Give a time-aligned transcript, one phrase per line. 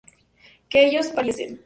[0.67, 1.59] que ellos partiesen